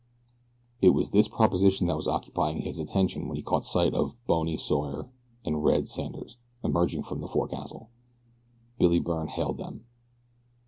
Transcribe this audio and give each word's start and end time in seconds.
It 0.81 0.95
was 0.95 1.11
this 1.11 1.27
proposition 1.27 1.85
that 1.85 1.95
was 1.95 2.07
occupying 2.07 2.63
his 2.63 2.79
attention 2.79 3.27
when 3.27 3.35
he 3.37 3.43
caught 3.43 3.63
sight 3.63 3.93
of 3.93 4.15
"Bony" 4.25 4.57
Sawyer 4.57 5.11
and 5.45 5.63
"Red" 5.63 5.87
Sanders 5.87 6.37
emerging 6.63 7.03
from 7.03 7.19
the 7.19 7.27
forecastle. 7.27 7.91
Billy 8.79 8.99
Byrne 8.99 9.27
hailed 9.27 9.59
them. 9.59 9.85